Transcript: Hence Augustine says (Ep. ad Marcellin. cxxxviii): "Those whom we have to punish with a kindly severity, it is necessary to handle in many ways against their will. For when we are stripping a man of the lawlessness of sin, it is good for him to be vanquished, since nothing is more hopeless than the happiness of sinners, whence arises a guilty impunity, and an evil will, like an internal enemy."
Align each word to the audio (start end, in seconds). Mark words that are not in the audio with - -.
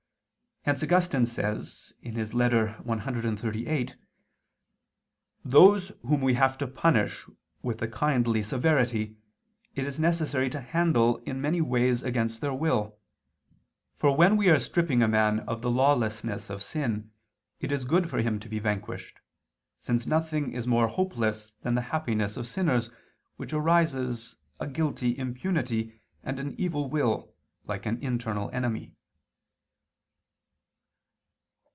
Hence 0.63 0.83
Augustine 0.83 1.25
says 1.25 1.93
(Ep. 2.05 2.11
ad 2.15 2.35
Marcellin. 2.85 2.99
cxxxviii): 3.35 3.95
"Those 5.43 5.91
whom 6.03 6.21
we 6.21 6.35
have 6.35 6.55
to 6.59 6.67
punish 6.67 7.25
with 7.63 7.81
a 7.81 7.87
kindly 7.87 8.43
severity, 8.43 9.15
it 9.73 9.85
is 9.87 9.99
necessary 9.99 10.51
to 10.51 10.61
handle 10.61 11.17
in 11.25 11.41
many 11.41 11.61
ways 11.61 12.03
against 12.03 12.41
their 12.41 12.53
will. 12.53 12.95
For 13.97 14.15
when 14.15 14.37
we 14.37 14.49
are 14.49 14.59
stripping 14.59 15.01
a 15.01 15.07
man 15.07 15.39
of 15.49 15.63
the 15.63 15.71
lawlessness 15.71 16.51
of 16.51 16.61
sin, 16.61 17.09
it 17.59 17.71
is 17.71 17.83
good 17.83 18.07
for 18.07 18.19
him 18.21 18.39
to 18.41 18.47
be 18.47 18.59
vanquished, 18.59 19.19
since 19.79 20.05
nothing 20.05 20.53
is 20.53 20.67
more 20.67 20.87
hopeless 20.87 21.51
than 21.63 21.73
the 21.73 21.81
happiness 21.89 22.37
of 22.37 22.45
sinners, 22.45 22.91
whence 23.35 23.51
arises 23.51 24.35
a 24.59 24.67
guilty 24.67 25.17
impunity, 25.17 25.99
and 26.21 26.39
an 26.39 26.53
evil 26.59 26.87
will, 26.87 27.33
like 27.65 27.87
an 27.87 27.97
internal 28.03 28.51
enemy." 28.51 28.93